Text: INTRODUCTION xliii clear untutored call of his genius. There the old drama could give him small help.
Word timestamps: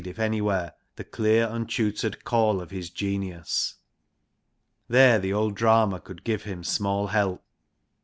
INTRODUCTION 0.03 0.31
xliii 0.47 1.11
clear 1.11 1.47
untutored 1.51 2.23
call 2.23 2.59
of 2.59 2.71
his 2.71 2.89
genius. 2.89 3.75
There 4.87 5.19
the 5.19 5.31
old 5.33 5.53
drama 5.53 5.99
could 5.99 6.23
give 6.23 6.41
him 6.41 6.63
small 6.63 7.05
help. 7.05 7.43